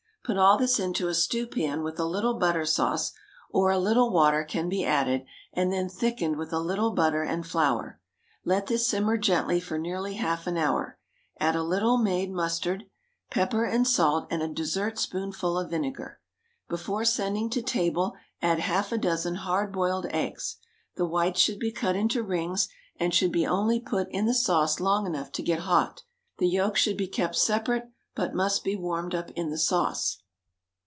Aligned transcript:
Put 0.23 0.37
all 0.37 0.55
this 0.55 0.79
into 0.79 1.07
a 1.09 1.15
stew 1.15 1.47
pan 1.47 1.81
with 1.81 1.99
a 1.99 2.05
little 2.05 2.35
butter 2.35 2.63
sauce, 2.65 3.11
or 3.49 3.69
a 3.71 3.79
little 3.79 4.11
water 4.11 4.45
can 4.45 4.69
be 4.69 4.85
added 4.85 5.25
and 5.51 5.73
then 5.73 5.89
thickened 5.89 6.37
with 6.37 6.53
a 6.53 6.59
little 6.59 6.91
butter 6.91 7.23
and 7.23 7.45
flour. 7.45 7.99
Let 8.45 8.67
this 8.67 8.87
simmer 8.87 9.17
gently 9.17 9.59
for 9.59 9.77
nearly 9.79 10.13
half 10.13 10.45
an 10.45 10.57
hour, 10.57 10.99
add 11.39 11.55
a 11.55 11.63
little 11.63 11.97
made 11.97 12.31
mustard, 12.31 12.85
pepper 13.31 13.65
and 13.65 13.85
salt 13.85 14.27
and 14.29 14.41
a 14.43 14.47
dessertspoonful 14.47 15.57
of 15.57 15.71
vinegar. 15.71 16.21
Before 16.69 17.03
sending 17.03 17.49
to 17.49 17.61
table 17.63 18.13
add 18.43 18.59
half 18.59 18.91
a 18.93 18.99
dozen 18.99 19.35
hard 19.35 19.73
boiled 19.73 20.05
eggs; 20.11 20.57
the 20.95 21.05
whites 21.05 21.41
should 21.41 21.59
be 21.59 21.71
cut 21.71 21.95
into 21.95 22.23
rings, 22.23 22.69
and 22.97 23.13
should 23.13 23.31
be 23.33 23.45
only 23.47 23.81
put 23.81 24.07
into 24.11 24.29
the 24.29 24.33
sauce 24.37 24.79
long 24.79 25.07
enough 25.07 25.31
to 25.33 25.41
get 25.43 25.61
hot; 25.61 26.03
the 26.37 26.47
yolks 26.47 26.79
should 26.79 26.95
be 26.95 27.07
kept 27.07 27.35
separate, 27.35 27.89
but 28.13 28.33
must 28.35 28.61
be 28.65 28.75
warmed 28.75 29.15
up 29.15 29.31
in 29.37 29.49
the 29.51 29.57
sauce. 29.57 30.17